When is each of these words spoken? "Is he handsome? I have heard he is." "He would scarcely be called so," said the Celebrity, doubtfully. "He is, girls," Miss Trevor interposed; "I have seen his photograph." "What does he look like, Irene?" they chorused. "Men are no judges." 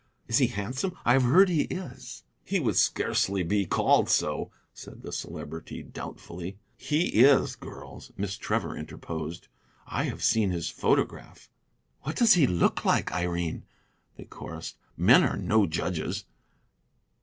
"Is 0.27 0.39
he 0.39 0.47
handsome? 0.47 0.97
I 1.05 1.13
have 1.13 1.21
heard 1.21 1.47
he 1.47 1.65
is." 1.65 2.23
"He 2.43 2.59
would 2.59 2.75
scarcely 2.77 3.43
be 3.43 3.67
called 3.67 4.09
so," 4.09 4.49
said 4.73 5.03
the 5.03 5.11
Celebrity, 5.11 5.83
doubtfully. 5.83 6.57
"He 6.75 7.09
is, 7.21 7.55
girls," 7.55 8.11
Miss 8.17 8.35
Trevor 8.35 8.75
interposed; 8.75 9.47
"I 9.85 10.05
have 10.05 10.23
seen 10.23 10.49
his 10.49 10.71
photograph." 10.71 11.51
"What 12.01 12.15
does 12.15 12.33
he 12.33 12.47
look 12.47 12.83
like, 12.83 13.11
Irene?" 13.11 13.63
they 14.17 14.23
chorused. 14.25 14.75
"Men 14.97 15.23
are 15.23 15.37
no 15.37 15.67
judges." 15.67 16.25